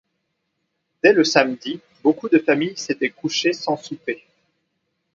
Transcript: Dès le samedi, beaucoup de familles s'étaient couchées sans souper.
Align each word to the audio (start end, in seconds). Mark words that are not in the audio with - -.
Dès 1.03 1.13
le 1.13 1.23
samedi, 1.23 1.79
beaucoup 2.01 2.27
de 2.27 2.39
familles 2.39 2.75
s'étaient 2.75 3.11
couchées 3.11 3.53
sans 3.53 3.77
souper. 3.77 4.23